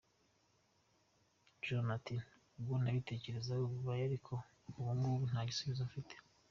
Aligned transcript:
Josee 1.63 1.93
ati: 1.97 2.15
“Ubwo 2.57 2.73
nabitekerezaho 2.81 3.63
bibaye 3.73 4.01
ariko 4.09 4.33
ubungubu 4.77 5.23
nta 5.31 5.41
gisubizo 5.49 5.81
mfite. 5.89 6.15